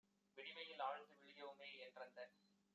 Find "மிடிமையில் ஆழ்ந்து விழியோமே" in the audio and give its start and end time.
0.37-1.69